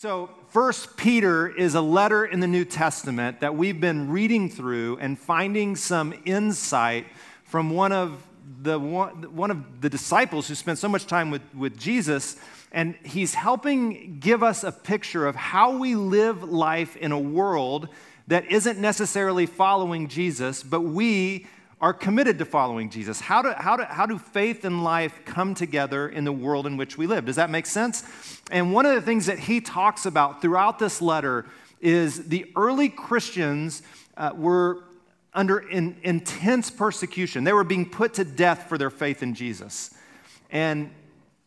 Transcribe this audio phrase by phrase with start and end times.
[0.00, 4.96] So, First Peter is a letter in the New Testament that we've been reading through
[4.96, 7.04] and finding some insight
[7.44, 8.26] from one of
[8.62, 12.38] the one, one of the disciples who spent so much time with, with Jesus,
[12.72, 17.90] and he's helping give us a picture of how we live life in a world
[18.26, 21.46] that isn't necessarily following Jesus, but we
[21.80, 23.20] are committed to following Jesus.
[23.20, 26.76] How do, how, do, how do faith and life come together in the world in
[26.76, 27.24] which we live?
[27.24, 28.04] Does that make sense?
[28.50, 31.46] And one of the things that he talks about throughout this letter
[31.80, 33.82] is the early Christians
[34.16, 34.84] uh, were
[35.32, 37.44] under in, intense persecution.
[37.44, 39.94] They were being put to death for their faith in Jesus.
[40.50, 40.90] And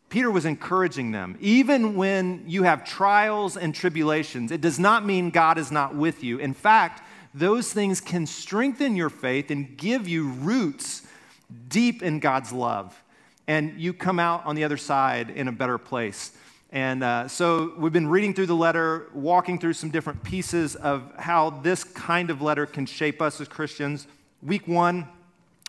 [0.09, 1.37] Peter was encouraging them.
[1.41, 6.23] Even when you have trials and tribulations, it does not mean God is not with
[6.23, 6.39] you.
[6.39, 11.01] In fact, those things can strengthen your faith and give you roots
[11.67, 13.01] deep in God's love.
[13.47, 16.31] And you come out on the other side in a better place.
[16.71, 21.11] And uh, so we've been reading through the letter, walking through some different pieces of
[21.17, 24.07] how this kind of letter can shape us as Christians.
[24.41, 25.07] Week one,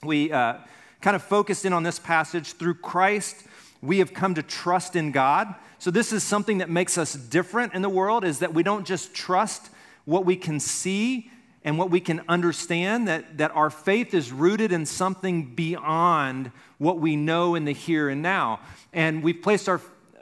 [0.02, 0.55] we uh,
[1.00, 2.55] kind of focused in on this passage.
[2.55, 3.44] Through Christ,
[3.83, 5.55] we have come to trust in God.
[5.78, 8.86] So this is something that makes us different in the world, is that we don't
[8.86, 9.69] just trust
[10.06, 11.30] what we can see,
[11.65, 16.98] and what we can understand that, that our faith is rooted in something beyond what
[16.98, 18.61] we know in the here and now.
[18.93, 19.81] And we've placed our,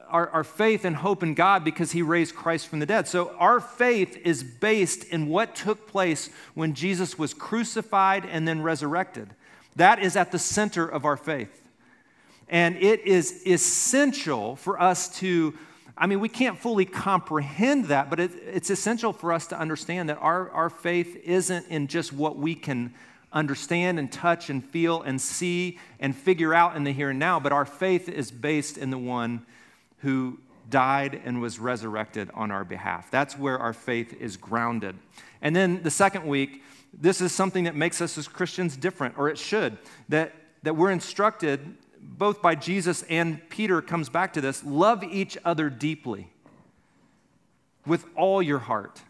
[0.09, 3.09] our, our, faith and hope in God because He raised Christ from the dead.
[3.09, 8.63] So our faith is based in what took place when Jesus was crucified and then
[8.63, 9.29] resurrected.
[9.75, 11.59] That is at the center of our faith.
[12.49, 15.55] And it is essential for us to
[16.03, 20.09] I mean, we can't fully comprehend that, but it, it's essential for us to understand
[20.09, 22.93] that our, our faith isn't in just what we can
[23.33, 27.39] understand and touch and feel and see and figure out in the here and now,
[27.39, 29.47] but our faith is based in the one
[29.99, 33.09] who died and was resurrected on our behalf.
[33.13, 34.97] That's where our faith is grounded.
[35.41, 39.29] And then the second week, this is something that makes us as Christians different, or
[39.29, 44.65] it should, that, that we're instructed both by Jesus and Peter comes back to this
[44.65, 46.29] love each other deeply
[47.87, 49.01] with all your heart.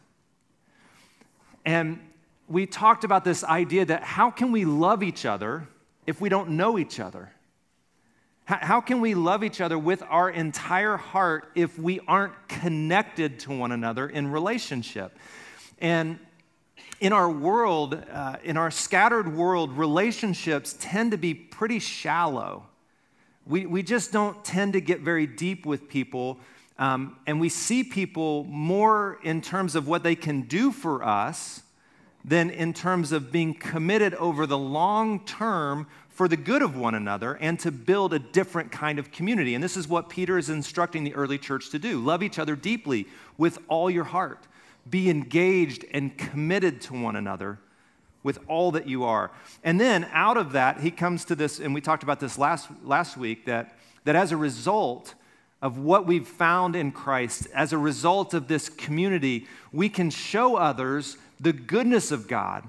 [1.64, 2.00] And
[2.48, 5.68] we talked about this idea that how can we love each other
[6.06, 7.32] if we don't know each other?
[8.44, 13.56] How can we love each other with our entire heart if we aren't connected to
[13.56, 15.16] one another in relationship?
[15.80, 16.18] And
[17.00, 22.66] in our world, uh, in our scattered world, relationships tend to be pretty shallow.
[23.46, 26.38] We, we just don't tend to get very deep with people.
[26.78, 31.62] Um, and we see people more in terms of what they can do for us
[32.24, 36.94] than in terms of being committed over the long term for the good of one
[36.94, 39.54] another and to build a different kind of community.
[39.54, 42.54] And this is what Peter is instructing the early church to do love each other
[42.54, 43.06] deeply
[43.38, 44.46] with all your heart,
[44.88, 47.58] be engaged and committed to one another
[48.22, 49.30] with all that you are.
[49.64, 52.68] And then out of that, he comes to this, and we talked about this last,
[52.84, 55.14] last week, that, that as a result
[55.60, 60.56] of what we've found in Christ, as a result of this community, we can show
[60.56, 62.68] others the goodness of God.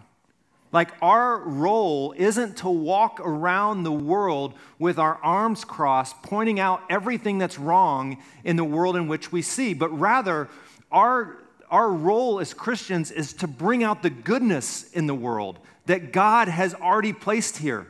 [0.72, 6.82] Like our role isn't to walk around the world with our arms crossed, pointing out
[6.90, 10.50] everything that's wrong in the world in which we see, but rather
[10.92, 11.38] our
[11.74, 15.58] our role as Christians is to bring out the goodness in the world
[15.88, 17.88] that God has already placed here.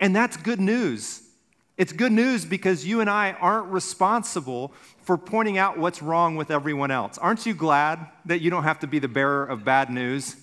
[0.00, 1.22] And that's good news.
[1.76, 6.50] It's good news because you and I aren't responsible for pointing out what's wrong with
[6.50, 7.18] everyone else.
[7.18, 10.34] Aren't you glad that you don't have to be the bearer of bad news?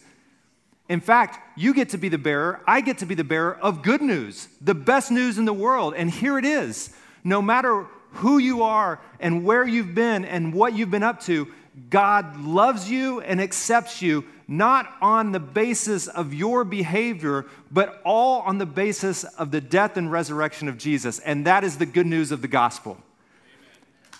[0.89, 3.81] In fact, you get to be the bearer, I get to be the bearer of
[3.81, 5.95] good news, the best news in the world.
[5.97, 6.91] And here it is.
[7.23, 11.47] No matter who you are and where you've been and what you've been up to,
[11.89, 18.41] God loves you and accepts you not on the basis of your behavior, but all
[18.41, 21.19] on the basis of the death and resurrection of Jesus.
[21.19, 22.93] And that is the good news of the gospel.
[22.93, 23.03] Amen.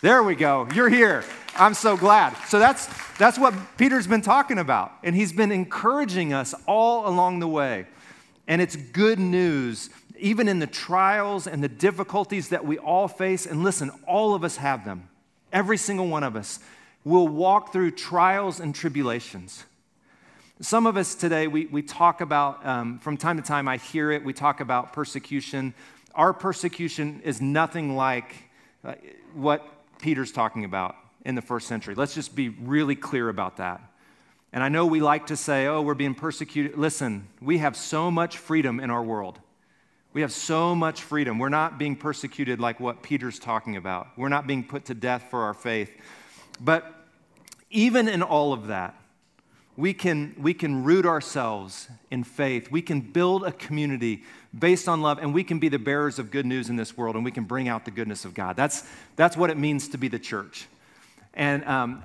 [0.02, 0.68] There we go.
[0.74, 1.24] You're here.
[1.56, 2.36] I'm so glad.
[2.48, 4.92] So that's, that's what Peter's been talking about.
[5.04, 7.88] And he's been encouraging us all along the way.
[8.48, 9.90] And it's good news,
[10.20, 13.46] even in the trials and the difficulties that we all face.
[13.46, 15.08] And listen, all of us have them,
[15.54, 16.60] every single one of us
[17.08, 19.64] will walk through trials and tribulations.
[20.60, 24.12] Some of us today, we, we talk about, um, from time to time, I hear
[24.12, 25.74] it, we talk about persecution.
[26.16, 28.34] Our persecution is nothing like
[28.84, 28.96] uh,
[29.34, 29.64] what
[30.00, 31.96] Peter's talking about in the first century.
[31.96, 33.82] Let's just be really clear about that.
[34.52, 36.78] And I know we like to say, oh, we're being persecuted.
[36.78, 39.40] Listen, we have so much freedom in our world.
[40.14, 41.38] We have so much freedom.
[41.38, 44.08] We're not being persecuted like what Peter's talking about.
[44.18, 45.92] We're not being put to death for our faith.
[46.60, 46.97] But
[47.70, 48.96] even in all of that,
[49.76, 52.72] we can, we can root ourselves in faith.
[52.72, 54.24] We can build a community
[54.58, 57.16] based on love, and we can be the bearers of good news in this world,
[57.16, 58.56] and we can bring out the goodness of God.
[58.56, 58.84] That's,
[59.16, 60.68] that's what it means to be the church.
[61.36, 62.04] And um,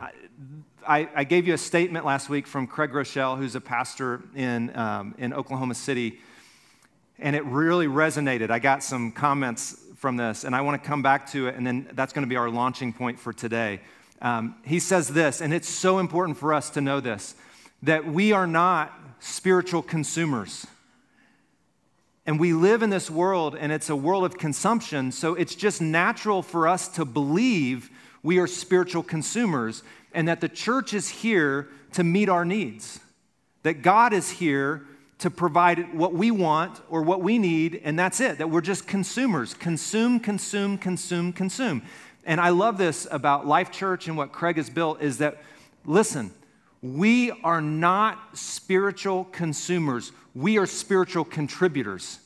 [0.87, 4.77] I, I, gave you a statement last week from Craig Groeschel, who's a pastor in,
[4.77, 6.21] um, in Oklahoma City,
[7.19, 8.51] and it really resonated.
[8.51, 11.67] I got some comments from this, and I want to come back to it, and
[11.67, 13.81] then that's going to be our launching point for today.
[14.23, 17.35] Um, he says this, and it's so important for us to know this
[17.83, 20.67] that we are not spiritual consumers.
[22.25, 25.83] And we live in this world, and it's a world of consumption, so it's just
[25.83, 27.91] natural for us to believe
[28.23, 29.83] we are spiritual consumers
[30.15, 33.01] and that the church is here to meet our needs.
[33.65, 34.87] That God is here
[35.19, 38.87] to provide what we want or what we need, and that's it, that we're just
[38.87, 39.55] consumers.
[39.55, 41.83] Consume, consume, consume, consume.
[42.25, 45.43] And I love this about Life Church and what Craig has built is that,
[45.85, 46.33] listen,
[46.81, 52.19] we are not spiritual consumers, we are spiritual contributors.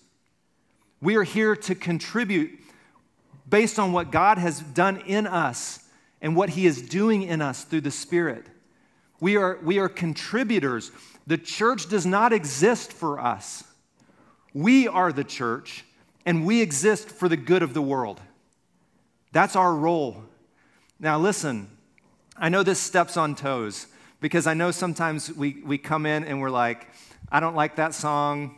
[1.01, 2.59] We are here to contribute
[3.49, 5.81] based on what God has done in us
[6.23, 8.47] and what He is doing in us through the Spirit.
[9.21, 10.91] We are, we are contributors.
[11.27, 13.65] The church does not exist for us.
[14.55, 15.85] We are the church,
[16.25, 18.21] and we exist for the good of the world.
[19.37, 20.25] That's our role.
[20.99, 21.69] Now, listen,
[22.39, 23.87] I know this steps on toes
[24.19, 26.89] because I know sometimes we, we come in and we're like,
[27.31, 28.57] I don't like that song.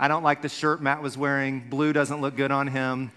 [0.00, 1.70] I don't like the shirt Matt was wearing.
[1.70, 3.12] Blue doesn't look good on him.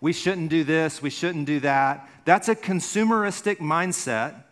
[0.00, 1.02] We shouldn't do this.
[1.02, 2.08] We shouldn't do that.
[2.24, 4.44] That's a consumeristic mindset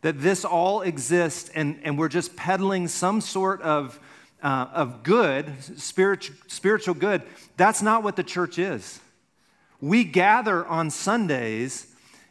[0.00, 4.00] that this all exists and, and we're just peddling some sort of,
[4.42, 7.20] uh, of good, spiritual, spiritual good.
[7.58, 8.98] That's not what the church is.
[9.82, 11.88] We gather on Sundays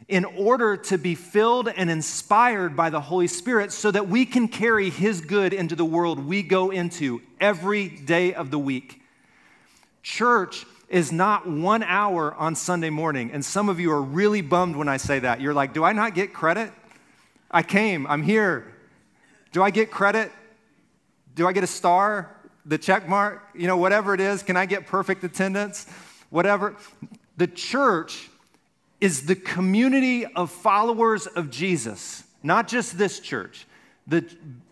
[0.08, 4.48] in order to be filled and inspired by the Holy Spirit so that we can
[4.48, 9.02] carry His good into the world we go into every day of the week.
[10.02, 13.30] Church is not one hour on Sunday morning.
[13.32, 15.42] And some of you are really bummed when I say that.
[15.42, 16.72] You're like, do I not get credit?
[17.50, 18.74] I came, I'm here.
[19.52, 20.32] Do I get credit?
[21.34, 22.34] Do I get a star?
[22.64, 23.42] The check mark?
[23.54, 25.86] You know, whatever it is, can I get perfect attendance?
[26.30, 26.76] Whatever.
[27.36, 28.28] The church
[29.00, 33.66] is the community of followers of Jesus, not just this church.
[34.06, 34.24] The,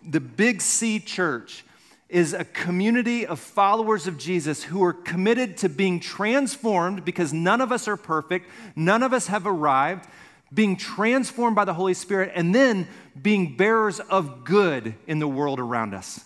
[0.06, 1.64] the Big C church
[2.08, 7.60] is a community of followers of Jesus who are committed to being transformed because none
[7.60, 10.08] of us are perfect, none of us have arrived,
[10.52, 12.88] being transformed by the Holy Spirit, and then
[13.20, 16.24] being bearers of good in the world around us.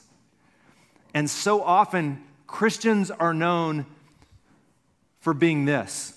[1.13, 3.87] And so often, Christians are known
[5.21, 6.15] for being this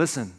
[0.00, 0.32] Listen,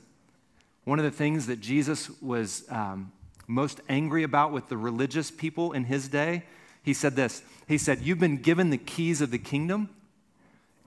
[0.86, 3.12] one of the things that Jesus was um,
[3.46, 6.46] most angry about with the religious people in his day,
[6.82, 9.92] he said this He said, You've been given the keys of the kingdom,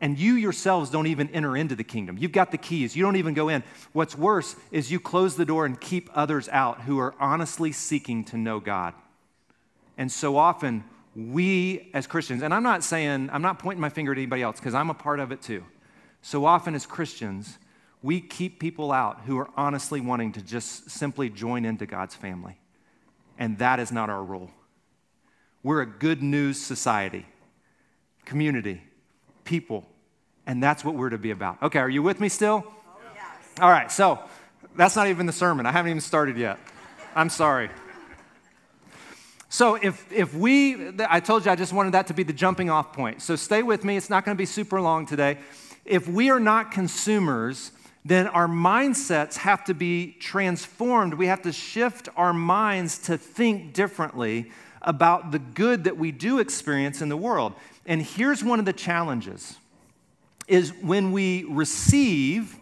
[0.01, 2.19] and you yourselves don't even enter into the kingdom.
[2.19, 3.63] You've got the keys, you don't even go in.
[3.93, 8.25] What's worse is you close the door and keep others out who are honestly seeking
[8.25, 8.93] to know God.
[9.97, 10.83] And so often,
[11.15, 14.59] we as Christians, and I'm not saying, I'm not pointing my finger at anybody else
[14.59, 15.63] because I'm a part of it too.
[16.23, 17.57] So often as Christians,
[18.05, 22.55] we keep people out who are honestly wanting to just simply join into God's family.
[23.39, 24.51] And that is not our role.
[25.63, 27.25] We're a good news society,
[28.27, 28.83] community,
[29.45, 29.87] people,
[30.47, 31.63] and that's what we're to be about.
[31.63, 32.63] Okay, are you with me still?
[32.67, 33.25] Oh, yes.
[33.59, 34.19] All right, so
[34.77, 35.65] that's not even the sermon.
[35.65, 36.59] I haven't even started yet.
[37.17, 37.71] I'm sorry.
[39.49, 42.69] So if, if we, I told you I just wanted that to be the jumping
[42.69, 43.23] off point.
[43.23, 43.97] So stay with me.
[43.97, 45.39] It's not going to be super long today.
[45.87, 47.71] If we are not consumers,
[48.05, 51.15] then our mindsets have to be transformed.
[51.15, 54.51] We have to shift our minds to think differently
[54.83, 57.55] about the good that we do experience in the world.
[57.87, 59.57] And here's one of the challenges
[60.47, 62.59] is when we receive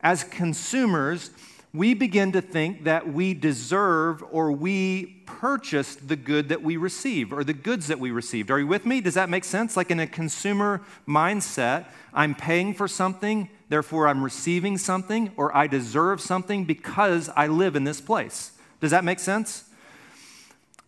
[0.00, 1.30] as consumers,
[1.72, 7.32] we begin to think that we deserve or we purchased the good that we receive
[7.32, 8.50] or the goods that we received.
[8.50, 9.00] Are you with me?
[9.00, 9.76] Does that make sense?
[9.76, 15.66] Like in a consumer mindset, I'm paying for something, therefore I'm receiving something, or I
[15.66, 18.52] deserve something because I live in this place.
[18.80, 19.64] Does that make sense?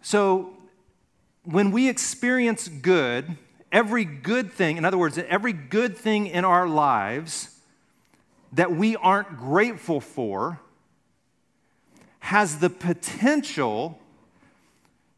[0.03, 0.55] So
[1.45, 3.37] when we experience good,
[3.73, 7.59] every good thing, in other words, every good thing in our lives
[8.53, 10.61] that we aren't grateful for,
[12.21, 13.99] has the potential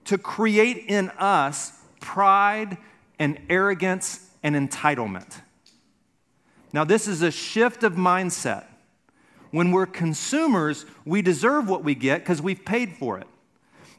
[0.04, 2.76] to create in us pride
[3.18, 5.40] and arrogance and entitlement.
[6.72, 8.64] Now, this is a shift of mindset.
[9.50, 13.26] When we're consumers, we deserve what we get because we've paid for it.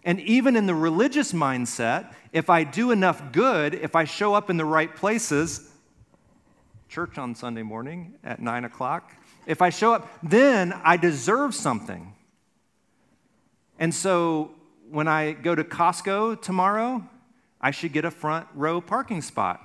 [0.03, 4.49] And even in the religious mindset, if I do enough good, if I show up
[4.49, 5.69] in the right places,
[6.87, 9.11] church on Sunday morning at nine o'clock,
[9.45, 12.13] if I show up, then I deserve something.
[13.79, 14.51] And so
[14.89, 17.03] when I go to Costco tomorrow,
[17.59, 19.61] I should get a front row parking spot.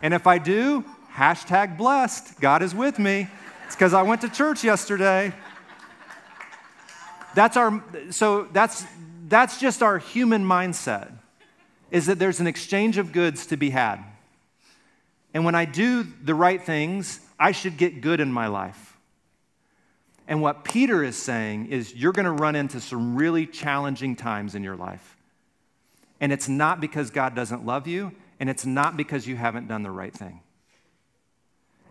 [0.00, 3.28] And if I do, hashtag blessed, God is with me.
[3.66, 5.32] It's because I went to church yesterday.
[7.34, 8.84] That's our, so that's,
[9.28, 11.10] that's just our human mindset,
[11.90, 13.98] is that there's an exchange of goods to be had.
[15.34, 18.96] And when I do the right things, I should get good in my life.
[20.28, 24.54] And what Peter is saying is you're going to run into some really challenging times
[24.54, 25.16] in your life.
[26.20, 29.82] And it's not because God doesn't love you, and it's not because you haven't done
[29.82, 30.40] the right thing.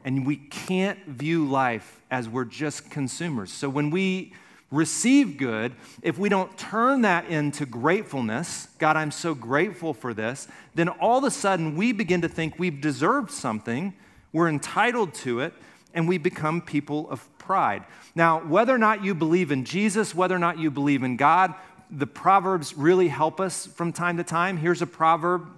[0.04, 3.52] And we can't view life as we're just consumers.
[3.52, 4.34] So when we
[4.72, 10.48] receive good, if we don't turn that into gratefulness, God, I'm so grateful for this,
[10.74, 13.94] then all of a sudden we begin to think we've deserved something,
[14.32, 15.54] we're entitled to it,
[15.94, 17.84] and we become people of pride.
[18.16, 21.54] Now, whether or not you believe in Jesus, whether or not you believe in God,
[21.90, 24.56] the Proverbs really help us from time to time.
[24.56, 25.50] Here's a proverb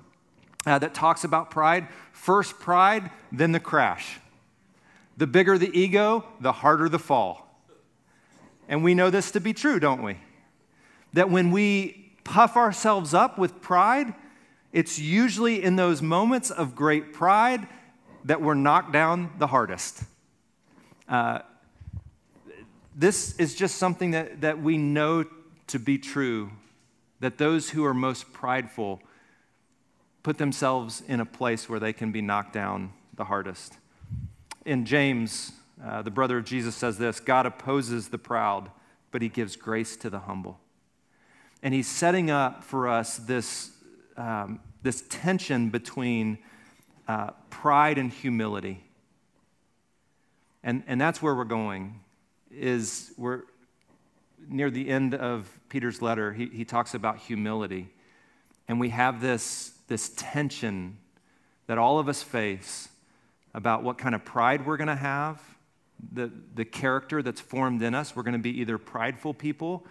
[0.65, 4.17] uh, that talks about pride first pride, then the crash.
[5.17, 7.43] The bigger the ego, the harder the fall.
[8.67, 10.17] And we know this to be true, don't we?
[11.13, 14.13] That when we puff ourselves up with pride,
[14.71, 17.67] it's usually in those moments of great pride
[18.25, 20.03] that we're knocked down the hardest.
[21.07, 21.39] Uh,
[22.95, 25.25] this is just something that, that we know
[25.67, 26.51] to be true
[27.19, 29.01] that those who are most prideful
[30.23, 33.77] put themselves in a place where they can be knocked down the hardest
[34.65, 35.51] in James,
[35.83, 38.69] uh, the brother of Jesus says this God opposes the proud,
[39.11, 40.59] but he gives grace to the humble.
[41.61, 43.71] And he's setting up for us this,
[44.17, 46.39] um, this tension between
[47.07, 48.83] uh, pride and humility.
[50.63, 52.01] And, and that's where we're going,
[52.51, 53.43] is we're
[54.47, 57.89] near the end of Peter's letter, he, he talks about humility.
[58.67, 60.97] And we have this, this tension
[61.67, 62.89] that all of us face
[63.53, 65.41] about what kind of pride we're going to have,
[66.11, 68.15] the, the character that's formed in us.
[68.15, 69.85] We're going to be either prideful people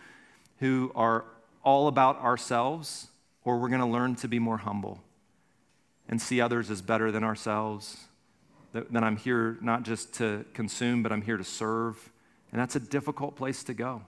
[0.59, 1.25] who are
[1.65, 3.09] all about ourselves,
[3.45, 5.01] or we're going to learn to be more humble
[6.09, 8.05] and see others as better than ourselves.
[8.73, 12.11] That, that I'm here not just to consume, but I'm here to serve.
[12.51, 14.03] And that's a difficult place to go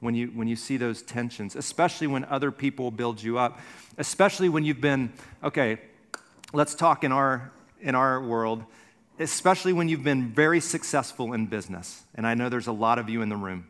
[0.00, 3.60] when you, when you see those tensions, especially when other people build you up,
[3.98, 5.12] especially when you've been,
[5.44, 5.78] okay,
[6.52, 8.64] let's talk in our in our world,
[9.18, 12.04] especially when you've been very successful in business.
[12.14, 13.66] And I know there's a lot of you in the room.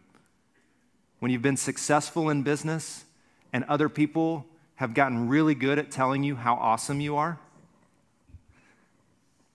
[1.19, 3.05] When you've been successful in business
[3.53, 7.39] and other people have gotten really good at telling you how awesome you are,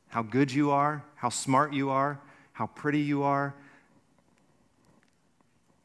[0.09, 2.19] how good you are, how smart you are,
[2.53, 3.53] how pretty you are.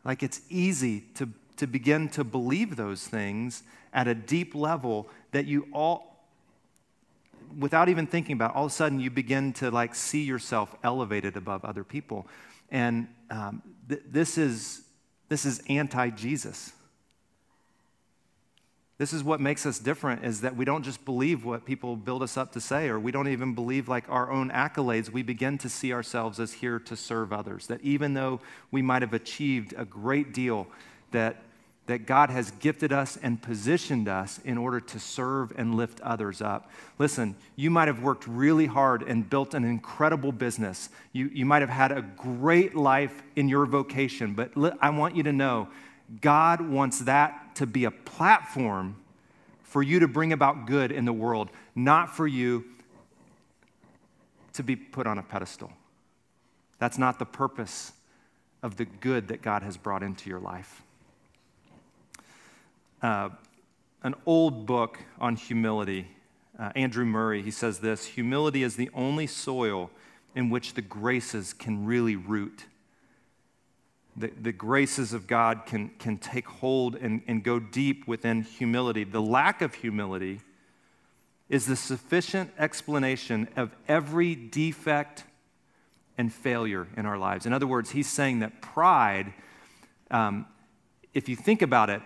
[0.04, 3.62] Like it's easy to, to begin to believe those things
[3.92, 6.11] at a deep level that you all
[7.58, 10.74] without even thinking about it, all of a sudden you begin to like see yourself
[10.82, 12.26] elevated above other people.
[12.70, 14.82] And um, th- this is,
[15.28, 16.72] this is anti-Jesus.
[18.98, 22.22] This is what makes us different is that we don't just believe what people build
[22.22, 25.10] us up to say, or we don't even believe like our own accolades.
[25.10, 27.66] We begin to see ourselves as here to serve others.
[27.66, 28.40] That even though
[28.70, 30.68] we might have achieved a great deal,
[31.10, 31.42] that
[31.92, 36.40] that God has gifted us and positioned us in order to serve and lift others
[36.40, 36.70] up.
[36.98, 40.88] Listen, you might have worked really hard and built an incredible business.
[41.12, 45.22] You, you might have had a great life in your vocation, but I want you
[45.24, 45.68] to know
[46.22, 48.96] God wants that to be a platform
[49.62, 52.64] for you to bring about good in the world, not for you
[54.54, 55.70] to be put on a pedestal.
[56.78, 57.92] That's not the purpose
[58.62, 60.82] of the good that God has brought into your life
[63.02, 63.30] uh,
[64.02, 66.08] an old book on humility.
[66.58, 69.90] Uh, Andrew Murray, he says this Humility is the only soil
[70.34, 72.64] in which the graces can really root.
[74.16, 79.04] The, the graces of God can, can take hold and, and go deep within humility.
[79.04, 80.40] The lack of humility
[81.48, 85.24] is the sufficient explanation of every defect
[86.18, 87.46] and failure in our lives.
[87.46, 89.32] In other words, he's saying that pride,
[90.10, 90.46] um,
[91.14, 92.02] if you think about it,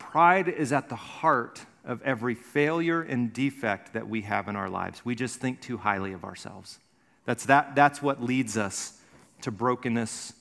[0.00, 4.68] Pride is at the heart of every failure and defect that we have in our
[4.68, 5.04] lives.
[5.04, 6.80] We just think too highly of ourselves.
[7.26, 8.98] That's, that, that's what leads us
[9.42, 10.32] to brokenness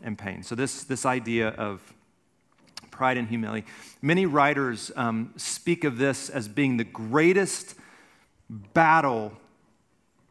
[0.00, 0.44] and pain.
[0.44, 1.80] So, this, this idea of
[2.90, 3.66] pride and humility.
[4.02, 7.74] Many writers um, speak of this as being the greatest
[8.48, 9.32] battle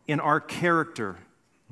[0.07, 1.17] in our character,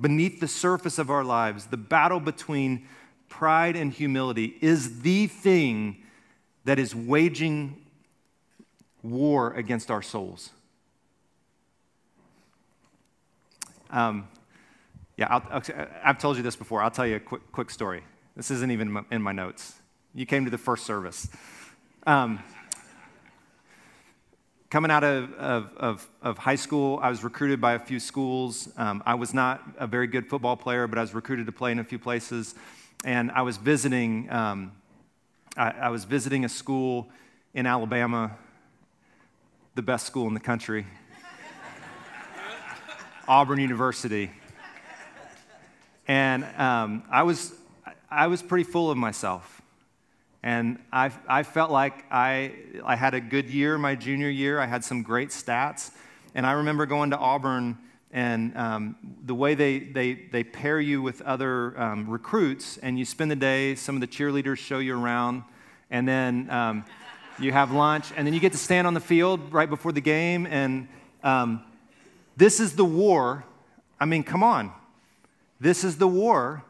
[0.01, 1.67] beneath the surface of our lives.
[1.67, 2.87] The battle between
[3.29, 6.03] pride and humility is the thing
[6.67, 7.81] that is waging
[9.01, 10.49] war against our souls.
[13.89, 14.27] Um,
[15.15, 15.61] yeah, i
[16.03, 16.83] have told you this before.
[16.83, 18.03] I'll tell you a quick, quick story.
[18.35, 19.75] This isn't even in my notes.
[20.13, 21.29] You came to the first service.
[22.05, 22.43] Um,
[24.69, 28.67] coming out of, of, of, of, high school, I was recruited by a few schools.
[28.75, 31.71] Um, I was not a very good football player, but I was recruited to play
[31.71, 32.55] in a few places.
[33.05, 34.73] And I was visiting, um,
[35.57, 37.09] I, I was visiting a school
[37.55, 38.37] in Alabama,
[39.73, 40.85] the best school in the country,
[43.27, 44.29] Auburn University.
[46.07, 47.55] And um, I, was,
[48.09, 49.61] I was pretty full of myself.
[50.43, 52.53] And I, I felt like I,
[52.85, 54.59] I had a good year my junior year.
[54.59, 55.89] I had some great stats.
[56.35, 57.79] And I remember going to Auburn,
[58.11, 58.95] and um,
[59.25, 63.35] the way they, they, they pair you with other um, recruits, and you spend the
[63.35, 65.43] day, some of the cheerleaders show you around,
[65.91, 66.85] and then um,
[67.39, 70.01] you have lunch, and then you get to stand on the field right before the
[70.01, 70.45] game.
[70.45, 70.87] And
[71.23, 71.63] um,
[72.37, 73.43] this is the war.
[73.99, 74.71] I mean, come on.
[75.59, 76.63] This is the war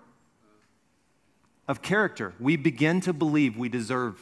[1.68, 2.34] of character.
[2.40, 4.20] We begin to believe we deserve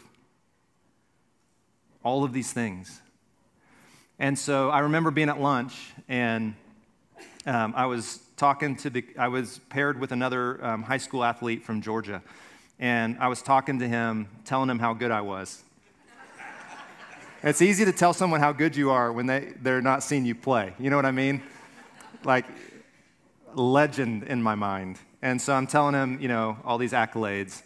[2.03, 3.01] all of these things.
[4.19, 5.74] And so I remember being at lunch
[6.07, 6.55] and
[7.45, 11.63] um, I was talking to the, I was paired with another um, high school athlete
[11.63, 12.21] from Georgia.
[12.79, 15.63] And I was talking to him, telling him how good I was.
[17.43, 20.35] it's easy to tell someone how good you are when they, they're not seeing you
[20.35, 20.73] play.
[20.79, 21.41] You know what I mean?
[22.23, 22.45] Like,
[23.53, 24.97] legend in my mind.
[25.21, 27.61] And so I'm telling him, you know, all these accolades.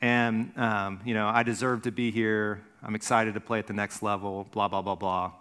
[0.00, 2.62] And, um, you know, I deserve to be here.
[2.82, 5.32] I'm excited to play at the next level, blah, blah, blah, blah.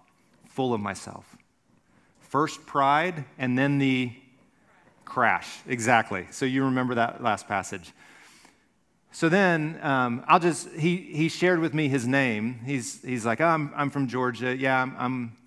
[0.49, 1.37] Full of myself.
[2.35, 4.11] First pride, and then the
[5.05, 5.47] crash.
[5.67, 6.27] Exactly.
[6.31, 7.93] So you remember that last passage.
[9.13, 12.59] So then um, I'll just, he, he shared with me his name.
[12.65, 14.53] He's, he's like, oh, I'm, I'm from Georgia.
[14.53, 15.37] Yeah, I'm, I'm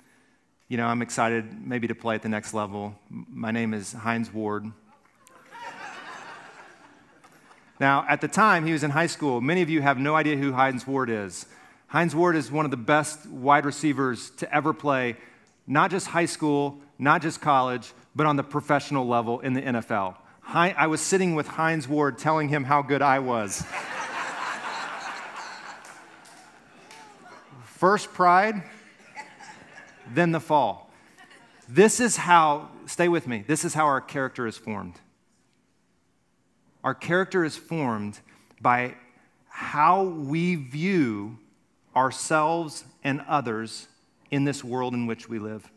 [0.69, 2.95] you know, I'm excited maybe to play at the next level.
[3.11, 4.65] My name is Hines Ward.
[7.81, 10.39] now, at the time he was in high school, many of you have no idea
[10.39, 11.45] who Hines Ward is.
[11.89, 15.19] Hines Ward is one of the best wide receivers to ever play,
[15.69, 20.17] not just high school, not just college, but on the professional level in the NFL.
[20.51, 23.63] I was sitting with Hines Ward telling him how good I was.
[27.65, 28.63] First pride,
[30.13, 30.91] then the fall.
[31.69, 34.95] This is how, stay with me, this is how our character is formed.
[36.83, 38.19] Our character is formed
[38.61, 38.95] by
[39.49, 41.39] how we view
[41.95, 43.87] ourselves and others
[44.31, 45.71] in this world in which we live.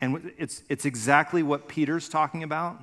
[0.00, 2.80] And it's, it's exactly what Peter's talking about.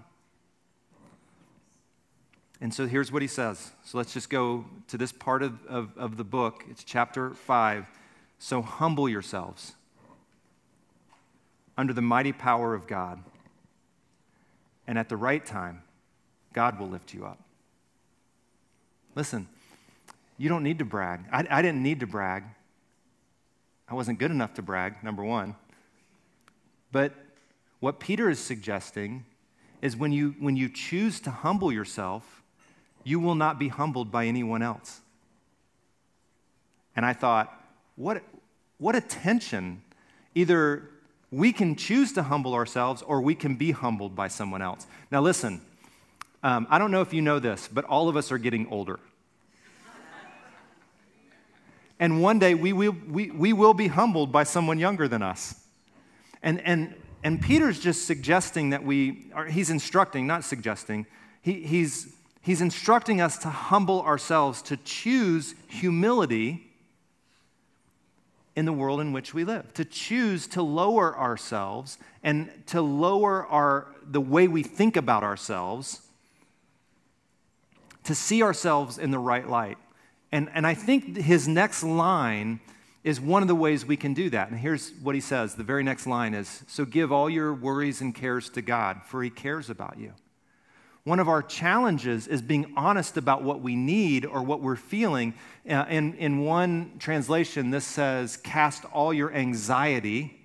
[2.60, 3.72] And so here's what he says.
[3.84, 6.64] So let's just go to this part of, of, of the book.
[6.70, 7.86] It's chapter 5.
[8.40, 9.74] So humble yourselves
[11.78, 13.24] under the mighty power of God.
[14.88, 15.84] And at the right time,
[16.54, 17.40] God will lift you up.
[19.16, 19.48] Listen,
[20.38, 21.22] you don't need to brag.
[21.32, 22.44] I, I didn't need to brag.
[23.94, 25.56] I wasn't good enough to brag, number one.
[26.92, 27.14] But
[27.80, 29.24] what Peter is suggesting
[29.84, 32.42] is when you, when you choose to humble yourself,
[33.04, 35.02] you will not be humbled by anyone else.
[36.96, 37.54] And I thought,
[37.96, 38.24] what,
[38.80, 39.84] what a tension.
[40.34, 40.90] Either
[41.30, 44.88] we can choose to humble ourselves or we can be humbled by someone else.
[45.12, 45.62] Now, listen,
[46.42, 49.00] um, I don't know if you know this, but all of us are getting older.
[52.00, 55.56] And one day we will, we, we will be humbled by someone younger than us.
[56.42, 61.06] And, and, and Peter's just suggesting that we, or he's instructing, not suggesting,
[61.42, 66.70] he, he's, he's instructing us to humble ourselves, to choose humility
[68.56, 73.46] in the world in which we live, to choose to lower ourselves and to lower
[73.48, 76.02] our, the way we think about ourselves,
[78.04, 79.78] to see ourselves in the right light.
[80.34, 82.60] And, and I think his next line
[83.04, 84.50] is one of the ways we can do that.
[84.50, 88.02] And here's what he says the very next line is So give all your worries
[88.02, 90.14] and cares to God, for he cares about you.
[91.04, 95.36] One of our challenges is being honest about what we need or what we're feeling.
[95.70, 100.40] Uh, in, in one translation, this says, Cast all your anxiety,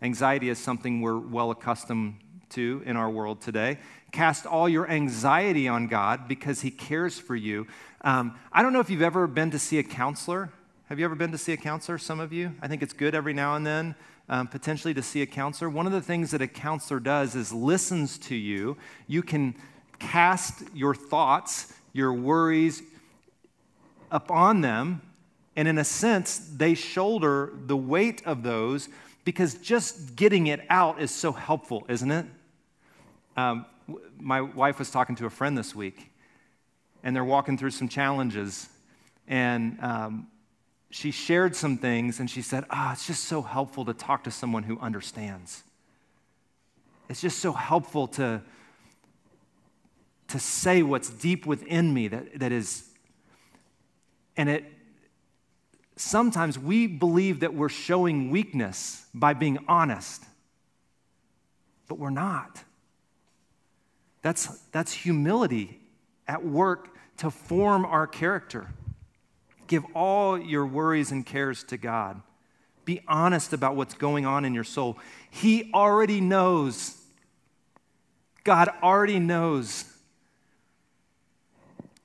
[0.00, 3.78] Anxiety is something we're well accustomed to in our world today.
[4.12, 7.66] Cast all your anxiety on God because He cares for you.
[8.02, 10.50] Um, I don't know if you've ever been to see a counselor.
[10.88, 11.98] Have you ever been to see a counselor?
[11.98, 12.54] Some of you?
[12.62, 13.94] I think it's good every now and then.
[14.28, 15.70] Um, potentially to see a counselor.
[15.70, 18.76] One of the things that a counselor does is listens to you.
[19.06, 19.54] You can
[19.98, 22.82] cast your thoughts, your worries
[24.10, 25.02] upon them,
[25.56, 28.88] and in a sense, they shoulder the weight of those
[29.24, 32.26] because just getting it out is so helpful, isn't it?
[33.36, 33.66] Um,
[34.20, 36.10] my wife was talking to a friend this week,
[37.08, 38.68] and they're walking through some challenges,
[39.26, 40.26] and um,
[40.90, 44.24] she shared some things, and she said, Ah, oh, it's just so helpful to talk
[44.24, 45.62] to someone who understands.
[47.08, 48.42] It's just so helpful to,
[50.28, 52.86] to say what's deep within me that, that is,
[54.36, 54.64] and it,
[55.96, 60.24] sometimes we believe that we're showing weakness by being honest,
[61.88, 62.62] but we're not.
[64.20, 65.80] That's, that's humility
[66.26, 68.68] at work to form our character.
[69.66, 72.20] Give all your worries and cares to God.
[72.84, 74.98] Be honest about what's going on in your soul.
[75.30, 76.96] He already knows.
[78.44, 79.84] God already knows.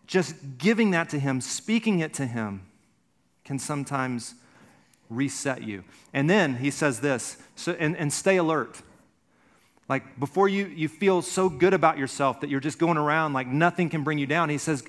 [0.08, 2.64] Just giving that to Him, speaking it to Him,
[3.46, 4.36] can sometimes
[5.10, 5.84] reset you.
[6.14, 8.82] And then he says this so, and, and stay alert.
[9.90, 13.48] Like before you, you feel so good about yourself that you're just going around like
[13.48, 14.84] nothing can bring you down, he says,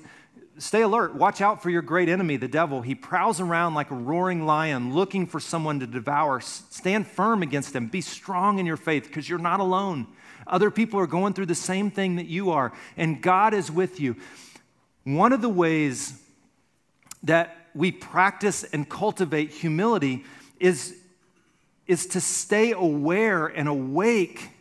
[0.57, 1.15] Stay alert.
[1.15, 2.81] Watch out for your great enemy, the devil.
[2.81, 6.39] He prowls around like a roaring lion looking for someone to devour.
[6.39, 7.87] Stand firm against him.
[7.87, 10.07] Be strong in your faith because you're not alone.
[10.47, 13.99] Other people are going through the same thing that you are, and God is with
[13.99, 14.15] you.
[15.03, 16.21] One of the ways
[17.23, 20.23] that we practice and cultivate humility
[20.59, 20.95] is,
[21.85, 24.51] is to stay aware and awake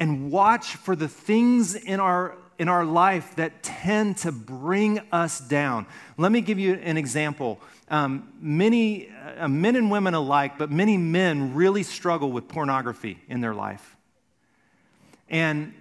[0.00, 5.38] and watch for the things in our, in our life that tend to bring us
[5.38, 5.86] down.
[6.16, 7.60] Let me give you an example.
[7.88, 13.42] Um, many uh, men and women alike, but many men really struggle with pornography in
[13.42, 13.96] their life.
[15.28, 15.74] And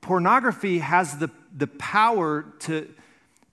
[0.00, 2.92] pornography has the, the power to,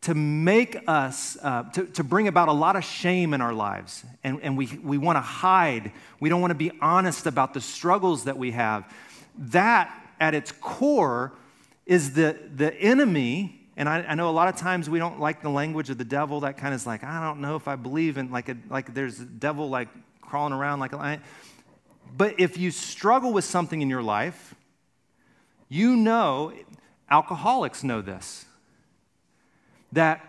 [0.01, 4.03] to make us, uh, to, to bring about a lot of shame in our lives.
[4.23, 5.91] And, and we, we want to hide.
[6.19, 8.91] We don't want to be honest about the struggles that we have.
[9.37, 11.33] That, at its core,
[11.85, 13.67] is the, the enemy.
[13.77, 16.05] And I, I know a lot of times we don't like the language of the
[16.05, 16.41] devil.
[16.41, 18.93] That kind of is like, I don't know if I believe in, like, a, like
[18.93, 19.87] there's a devil like
[20.21, 21.21] crawling around like a lion.
[22.15, 24.55] But if you struggle with something in your life,
[25.69, 26.53] you know,
[27.09, 28.45] alcoholics know this
[29.91, 30.25] that,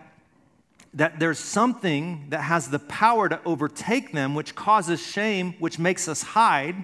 [0.93, 6.07] that there's something that has the power to overtake them, which causes shame, which makes
[6.07, 6.83] us hide.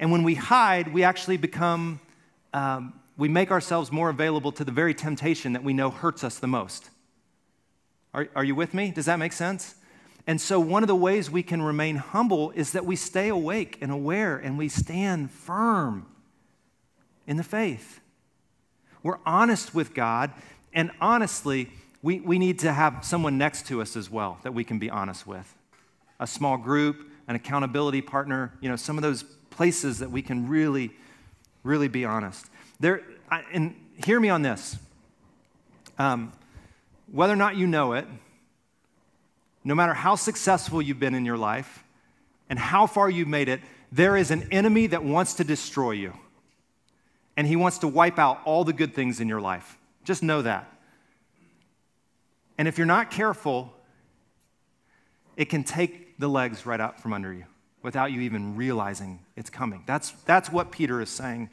[0.00, 2.00] And when we hide, we actually become,
[2.54, 6.38] um, we make ourselves more available to the very temptation that we know hurts us
[6.38, 6.88] the most.
[8.14, 8.90] Are, are you with me?
[8.90, 9.74] Does that make sense?
[10.26, 13.78] And so, one of the ways we can remain humble is that we stay awake
[13.80, 16.06] and aware and we stand firm
[17.26, 18.00] in the faith.
[19.02, 20.32] We're honest with God
[20.72, 21.70] and honestly,
[22.02, 24.88] we, we need to have someone next to us as well that we can be
[24.88, 25.54] honest with.
[26.18, 29.24] A small group, an accountability partner, you know, some of those
[29.60, 30.90] places that we can really,
[31.64, 32.46] really be honest.
[32.80, 34.78] There, I, and hear me on this.
[35.98, 36.32] Um,
[37.12, 38.06] whether or not you know it,
[39.62, 41.84] no matter how successful you've been in your life
[42.48, 43.60] and how far you've made it,
[43.92, 46.14] there is an enemy that wants to destroy you.
[47.36, 49.76] And he wants to wipe out all the good things in your life.
[50.04, 50.72] Just know that.
[52.56, 53.74] And if you're not careful,
[55.36, 57.44] it can take the legs right out from under you
[57.82, 59.82] without you even realizing it's coming.
[59.86, 61.50] That's, that's what Peter is saying.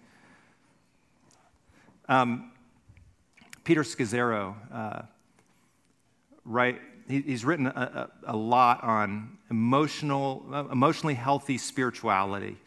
[2.10, 2.52] Um,
[3.64, 5.02] Peter Scazzero, uh,
[6.46, 12.58] right, he, he's written a, a, a, lot on emotional, emotionally healthy spirituality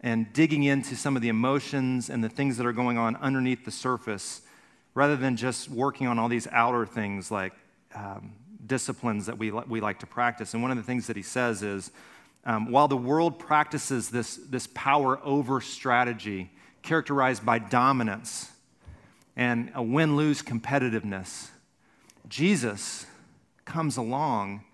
[0.00, 3.64] and digging into some of the emotions and the things that are going on underneath
[3.64, 4.42] the surface
[4.94, 7.52] rather than just working on all these outer things like
[7.94, 8.32] um,
[8.66, 10.54] disciplines that we, we like to practice.
[10.54, 11.90] And one of the things that he says is
[12.44, 16.50] um, while the world practices this, this power over strategy
[16.82, 18.50] characterized by dominance
[19.36, 21.48] and a win lose competitiveness,
[22.28, 23.06] Jesus
[23.64, 24.64] comes along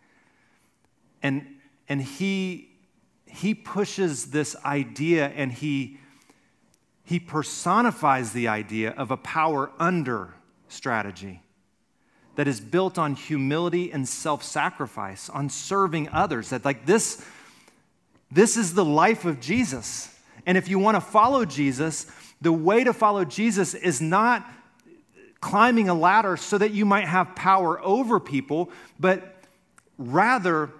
[1.22, 1.46] and,
[1.88, 2.70] and he,
[3.26, 5.98] he pushes this idea and he
[7.10, 10.32] he personifies the idea of a power under
[10.68, 11.42] strategy
[12.36, 16.50] that is built on humility and self sacrifice, on serving others.
[16.50, 17.26] That, like, this,
[18.30, 20.14] This is the life of Jesus.
[20.46, 22.06] And if you want to follow Jesus,
[22.40, 24.48] the way to follow Jesus is not
[25.40, 29.42] climbing a ladder so that you might have power over people, but
[29.98, 30.70] rather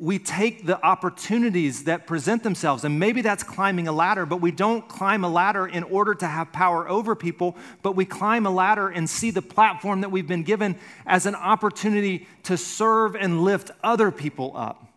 [0.00, 2.84] we take the opportunities that present themselves.
[2.84, 6.26] And maybe that's climbing a ladder, but we don't climb a ladder in order to
[6.26, 10.26] have power over people, but we climb a ladder and see the platform that we've
[10.26, 10.76] been given
[11.06, 14.89] as an opportunity to serve and lift other people up.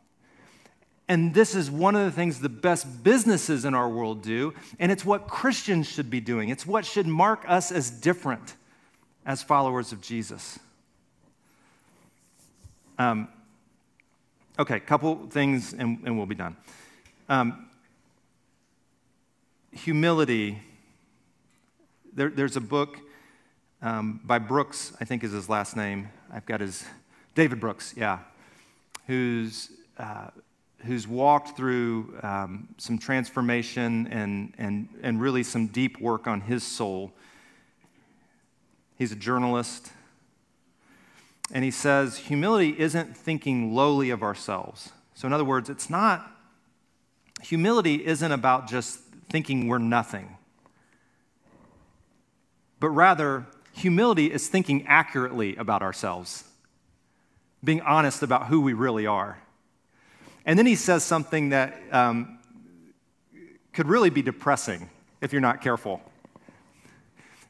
[1.07, 4.91] And this is one of the things the best businesses in our world do, and
[4.91, 6.49] it's what Christians should be doing.
[6.49, 8.55] It's what should mark us as different
[9.25, 10.59] as followers of Jesus.
[12.97, 13.27] Um,
[14.59, 16.55] Okay, couple things and, and we'll be done.
[17.27, 17.69] Um,
[19.71, 20.61] humility.
[22.13, 22.99] There, there's a book
[23.81, 26.09] um, by Brooks, I think is his last name.
[26.31, 26.85] I've got his,
[27.33, 28.19] David Brooks, yeah,
[29.07, 30.27] who's, uh,
[30.85, 36.63] who's walked through um, some transformation and, and, and really some deep work on his
[36.63, 37.11] soul.
[38.97, 39.91] He's a journalist,
[41.51, 44.91] and he says, humility isn't thinking lowly of ourselves.
[45.13, 46.31] So, in other words, it's not,
[47.41, 50.37] humility isn't about just thinking we're nothing,
[52.79, 56.43] but rather, humility is thinking accurately about ourselves,
[57.63, 59.42] being honest about who we really are.
[60.45, 62.39] And then he says something that um,
[63.71, 64.89] could really be depressing
[65.21, 66.01] if you're not careful.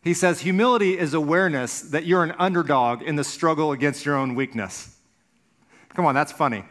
[0.03, 4.35] He says, humility is awareness that you're an underdog in the struggle against your own
[4.35, 4.95] weakness.
[5.93, 6.65] Come on, that's funny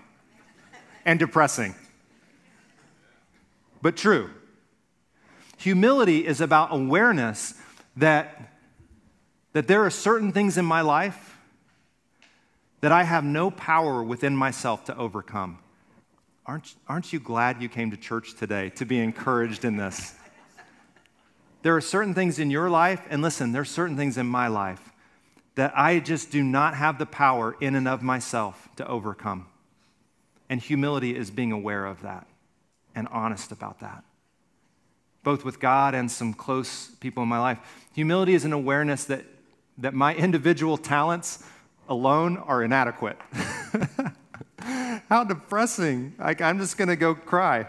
[1.04, 1.74] and depressing,
[3.80, 4.30] but true.
[5.58, 7.54] Humility is about awareness
[7.96, 8.56] that,
[9.52, 11.38] that there are certain things in my life
[12.80, 15.58] that I have no power within myself to overcome.
[16.44, 20.14] Aren't, aren't you glad you came to church today to be encouraged in this?
[21.62, 24.48] There are certain things in your life, and listen, there are certain things in my
[24.48, 24.92] life
[25.54, 29.46] that I just do not have the power in and of myself to overcome.
[30.48, 32.26] And humility is being aware of that
[32.94, 34.02] and honest about that,
[35.22, 37.58] both with God and some close people in my life.
[37.94, 39.24] Humility is an awareness that,
[39.78, 41.44] that my individual talents
[41.88, 43.18] alone are inadequate.
[45.12, 46.14] How depressing.
[46.18, 47.66] Like, I'm just going to go cry.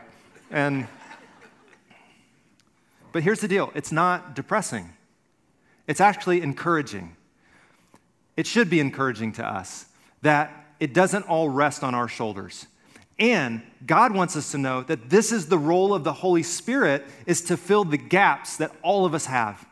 [0.50, 0.88] And.
[3.12, 4.94] But here's the deal it's not depressing,
[5.86, 7.18] it's actually encouraging.
[8.38, 9.88] It should be encouraging to us
[10.22, 12.66] that it doesn't all rest on our shoulders.
[13.20, 17.04] And God wants us to know that this is the role of the Holy Spirit
[17.26, 19.68] is to fill the gaps that all of us have.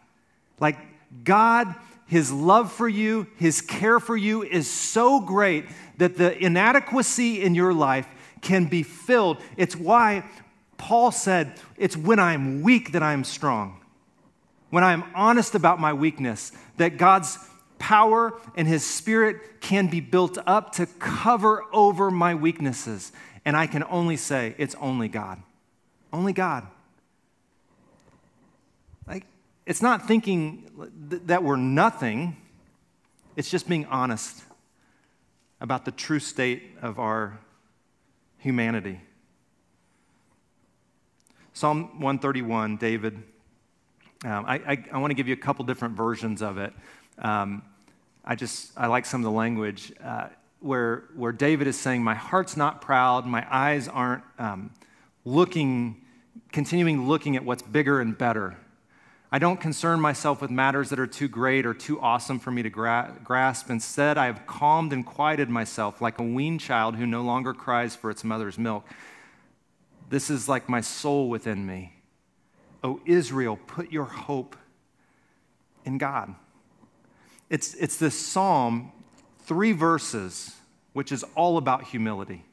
[0.60, 0.76] Like
[1.24, 1.74] God,
[2.12, 5.64] his love for you, his care for you is so great
[5.96, 8.06] that the inadequacy in your life
[8.42, 9.38] can be filled.
[9.56, 10.26] It's why
[10.78, 13.80] Paul said, It's when I'm weak that I'm strong.
[14.72, 17.38] When I'm honest about my weakness, that God's
[17.80, 23.14] power and His Spirit can be built up to cover over my weaknesses.
[23.46, 25.42] And I can only say, It's only God.
[26.12, 26.68] Only God.
[29.08, 29.26] Like,
[29.72, 30.70] it's not thinking
[31.10, 32.36] th- that we're nothing,
[33.38, 34.44] it's just being honest
[35.62, 37.40] about the true state of our
[38.40, 39.00] humanity.
[41.54, 43.24] Psalm 131, David.
[44.26, 46.74] Um, I, I, I want to give you a couple different versions of it.
[47.20, 47.62] Um,
[48.26, 50.28] I just, I like some of the language uh,
[50.60, 54.72] where, where David is saying, My heart's not proud, my eyes aren't um,
[55.24, 56.02] looking,
[56.52, 58.58] continuing looking at what's bigger and better.
[59.34, 62.64] I don't concern myself with matters that are too great or too awesome for me
[62.64, 63.70] to gra- grasp.
[63.70, 67.96] Instead, I have calmed and quieted myself like a weaned child who no longer cries
[67.96, 68.86] for its mother's milk.
[70.10, 71.94] This is like my soul within me.
[72.84, 74.58] O Israel, put your hope
[75.86, 76.36] in God.
[77.50, 78.92] It's, it's this psalm,
[79.40, 80.56] three verses,
[80.92, 82.44] which is all about humility.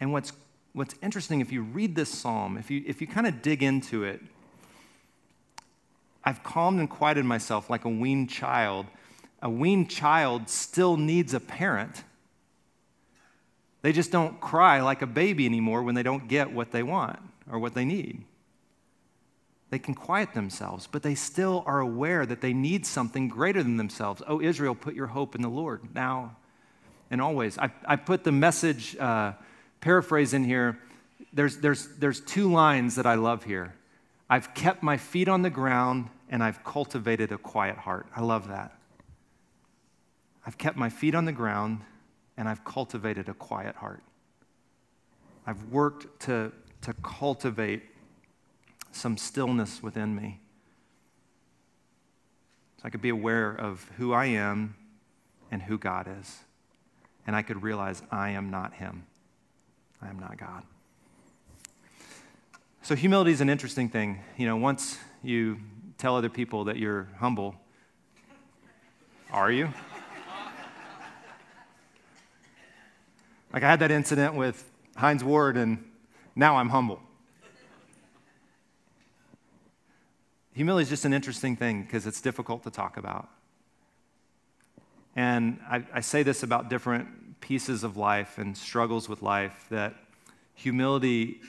[0.00, 0.32] And what's,
[0.74, 4.04] what's interesting, if you read this psalm, if you, if you kind of dig into
[4.04, 4.20] it,
[6.24, 8.86] I've calmed and quieted myself like a weaned child.
[9.42, 12.02] A weaned child still needs a parent
[13.84, 17.18] they just don't cry like a baby anymore when they don't get what they want
[17.52, 18.24] or what they need.
[19.68, 23.76] They can quiet themselves, but they still are aware that they need something greater than
[23.76, 24.22] themselves.
[24.26, 26.34] Oh, Israel, put your hope in the Lord now
[27.10, 27.58] and always.
[27.58, 29.32] I, I put the message uh,
[29.82, 30.78] paraphrase in here.
[31.34, 33.74] There's, there's, there's two lines that I love here.
[34.30, 38.06] I've kept my feet on the ground and I've cultivated a quiet heart.
[38.14, 38.78] I love that.
[40.46, 41.80] I've kept my feet on the ground
[42.36, 44.02] and I've cultivated a quiet heart.
[45.46, 47.82] I've worked to, to cultivate
[48.92, 50.40] some stillness within me.
[52.78, 54.76] So I could be aware of who I am
[55.50, 56.38] and who God is.
[57.26, 59.06] And I could realize I am not Him,
[60.02, 60.64] I am not God.
[62.82, 64.20] So humility is an interesting thing.
[64.36, 65.58] You know, once you
[66.04, 67.54] tell other people that you're humble,
[69.32, 69.72] are you?
[73.54, 75.82] like I had that incident with Hines Ward, and
[76.36, 77.00] now I'm humble.
[80.52, 83.30] Humility is just an interesting thing because it's difficult to talk about.
[85.16, 89.94] And I, I, say this about different pieces of life and struggles with life that
[90.52, 91.40] humility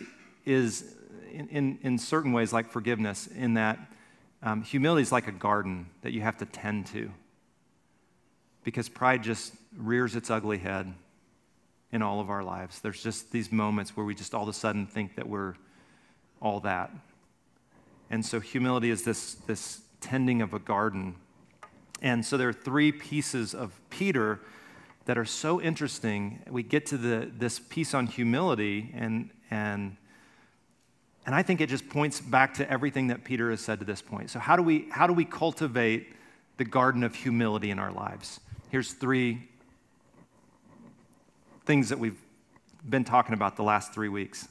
[0.46, 0.96] is
[1.34, 3.80] in, in, in certain ways like forgiveness, in that
[4.46, 7.12] um, humility is like a garden that you have to tend to.
[8.64, 10.94] Because pride just rears its ugly head
[11.92, 12.80] in all of our lives.
[12.80, 15.56] There's just these moments where we just all of a sudden think that we're
[16.40, 16.92] all that.
[18.12, 21.16] And so humility is this, this tending of a garden.
[22.02, 24.40] And so there are three pieces of Peter
[25.06, 26.44] that are so interesting.
[26.50, 29.98] We get to the, this piece on humility, and, and
[31.26, 34.02] and I think it just points back to everything that Peter has said to this
[34.02, 34.30] point.
[34.30, 36.14] So, how do we, how do we cultivate
[36.58, 38.40] the garden of humility in our lives?
[38.70, 39.48] Here's three
[41.66, 42.20] things that we've
[42.88, 44.48] been talking about the last three weeks.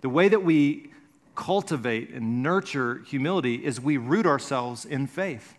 [0.00, 0.90] The way that we
[1.34, 5.54] cultivate and nurture humility is we root ourselves in faith.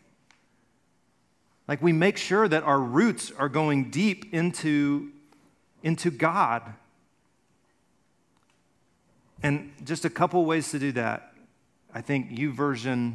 [1.68, 5.12] Like we make sure that our roots are going deep into,
[5.84, 6.74] into God
[9.44, 11.34] and just a couple ways to do that.
[11.94, 13.14] I think YouVersion,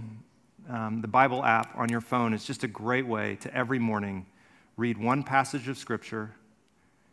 [0.68, 4.26] um, the Bible app on your phone, is just a great way to every morning
[4.76, 6.34] read one passage of Scripture,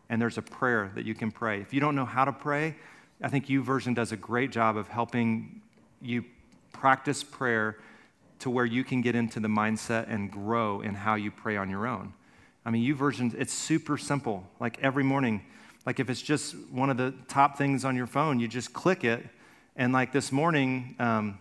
[0.10, 1.60] and there's a prayer that you can pray.
[1.62, 2.76] If you don't know how to pray,
[3.22, 5.62] I think YouVersion does a great job of helping
[6.02, 6.24] you
[6.72, 7.78] practice prayer
[8.40, 11.70] to where you can get into the mindset and grow in how you pray on
[11.70, 12.14] your own.
[12.66, 14.48] I mean, YouVersion it's super simple.
[14.60, 15.44] Like every morning,
[15.90, 19.04] like if it's just one of the top things on your phone, you just click
[19.04, 19.26] it.
[19.76, 21.40] And like this morning, um,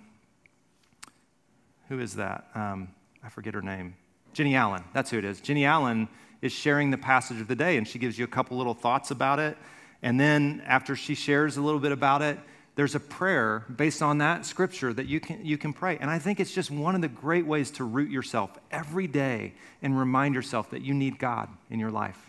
[1.91, 2.47] who is that?
[2.55, 2.89] Um,
[3.23, 3.95] I forget her name.
[4.33, 4.85] Jennie Allen.
[4.95, 5.43] That's who it is.
[5.43, 6.09] Jennie Allen
[6.41, 9.11] is sharing the passage of the day, and she gives you a couple little thoughts
[9.11, 9.59] about it.
[10.01, 12.39] And then after she shares a little bit about it,
[12.75, 15.99] there's a prayer based on that scripture that you can, you can pray.
[16.01, 19.53] And I think it's just one of the great ways to root yourself every day
[19.83, 22.28] and remind yourself that you need God in your life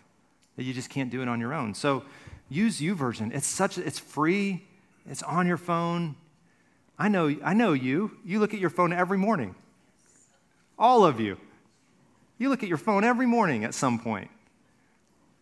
[0.60, 1.74] that you just can't do it on your own.
[1.74, 2.04] So
[2.50, 3.34] use YouVersion.
[3.34, 4.68] It's such it's free.
[5.10, 6.18] It's on your phone.
[6.98, 8.12] I know I know you.
[8.26, 9.56] You look at your phone every morning.
[10.78, 11.38] All of you.
[12.38, 14.30] You look at your phone every morning at some point.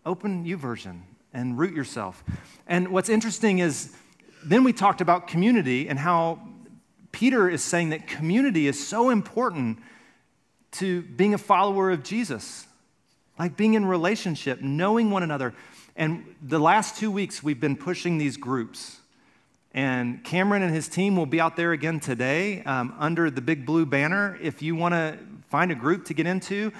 [0.06, 1.00] Open YouVersion
[1.34, 2.24] and root yourself.
[2.68, 3.96] And what's interesting is
[4.46, 6.42] then we talked about community and how
[7.12, 9.80] Peter is saying that community is so important
[10.74, 12.68] to being a follower of Jesus
[13.40, 15.54] like being in relationship, knowing one another.
[15.96, 19.00] And the last two weeks, we've been pushing these groups.
[19.74, 23.66] And Cameron and his team will be out there again today um, under the big
[23.66, 24.38] blue banner.
[24.42, 25.18] If you want to
[25.50, 26.72] find a group to get into,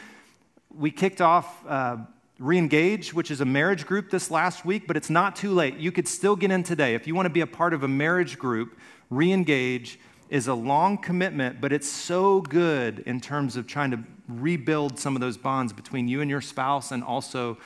[0.76, 1.98] we kicked off uh,
[2.40, 5.78] Reengage, which is a marriage group this last week, but it's not too late.
[5.78, 6.94] You could still get in today.
[6.96, 8.78] If you want to be a part of a marriage group,
[9.12, 9.98] Reengage
[10.30, 15.16] is a long commitment, but it's so good in terms of trying to rebuild some
[15.16, 17.58] of those bonds between you and your spouse and also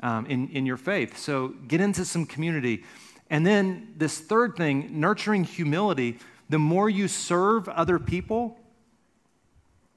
[0.00, 1.16] um, in, in your faith.
[1.18, 2.84] So get into some community.
[3.30, 8.58] And then this third thing, nurturing humility, the more you serve other people,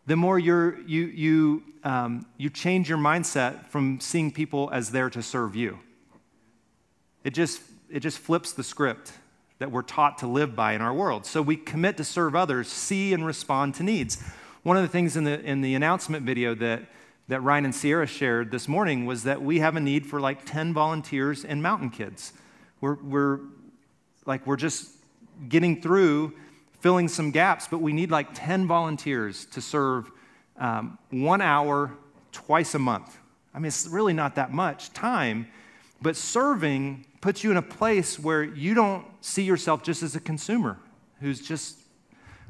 [0.08, 5.10] the more you're, you, you, um, you change your mindset from seeing people as there
[5.12, 5.77] to serve you.
[7.23, 9.13] It just, it just flips the script
[9.60, 11.25] that we're taught to live by in our world.
[11.25, 14.23] So we commit to serve others, see and respond to needs.
[14.69, 16.84] One of the things in the, in the announcement video that,
[17.27, 20.45] that Ryan and Sierra shared this morning was that we have a need for like
[20.45, 22.34] 10 volunteers in Mountain Kids.
[22.80, 23.39] We're, we're
[24.28, 24.91] like, we're just
[25.47, 26.34] getting through
[26.82, 30.11] filling some gaps, but we need like 10 volunteers to serve
[30.57, 31.89] um, one hour
[32.32, 33.17] twice a month.
[33.55, 35.47] I mean, it's really not that much time,
[35.99, 40.20] but serving puts you in a place where you don't see yourself just as a
[40.20, 40.78] consumer
[41.22, 41.80] who's just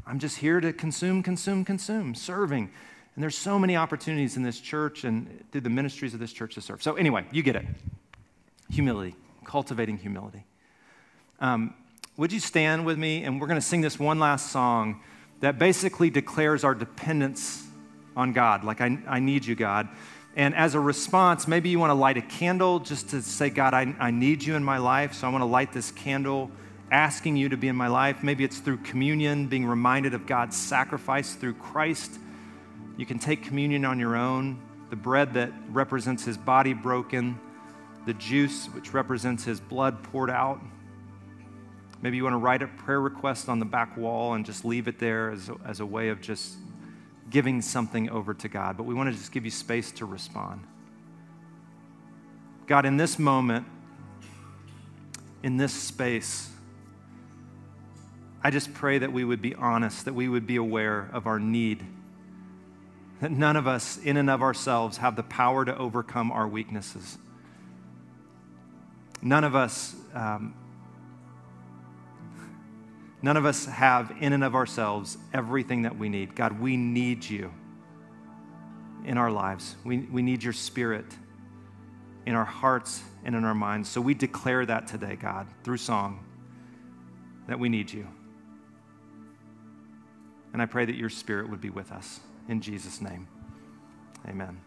[0.10, 2.72] I'm just here to consume, consume, consume, serving.
[3.14, 6.56] And there's so many opportunities in this church and through the ministries of this church
[6.56, 6.82] to serve.
[6.82, 7.66] So, anyway, you get it.
[8.72, 10.46] Humility, cultivating humility.
[11.40, 11.76] Um,
[12.18, 13.24] would you stand with me?
[13.24, 15.02] And we're going to sing this one last song
[15.42, 17.68] that basically declares our dependence
[18.18, 18.64] on God.
[18.64, 19.90] Like, I, I need you, God.
[20.36, 23.76] And as a response, maybe you want to light a candle just to say, God,
[23.76, 25.14] I, I need you in my life.
[25.14, 26.50] So I want to light this candle
[26.92, 28.24] asking you to be in my life.
[28.24, 32.20] Maybe it's through communion, being reminded of God's sacrifice through Christ.
[32.98, 34.60] You can take communion on your own.
[34.90, 37.40] The bread that represents his body broken,
[38.06, 40.60] the juice which represents his blood poured out.
[42.02, 44.88] Maybe you want to write a prayer request on the back wall and just leave
[44.88, 46.56] it there as a, as a way of just
[47.30, 48.78] giving something over to God.
[48.78, 50.64] But we want to just give you space to respond.
[52.68, 53.66] God, in this moment,
[55.44, 56.50] in this space,
[58.42, 61.40] I just pray that we would be honest, that we would be aware of our
[61.40, 61.86] need,
[63.20, 67.18] that none of us, in and of ourselves, have the power to overcome our weaknesses.
[69.22, 70.54] None of us, um,
[73.22, 76.34] none of us have, in and of ourselves, everything that we need.
[76.34, 77.52] God, we need you
[79.04, 79.76] in our lives.
[79.84, 81.06] We, we need your spirit
[82.26, 83.90] in our hearts and in our minds.
[83.90, 86.24] So we declare that today, God, through song,
[87.48, 88.08] that we need you.
[90.54, 92.20] And I pray that your spirit would be with us.
[92.48, 93.28] In Jesus' name,
[94.28, 94.62] amen.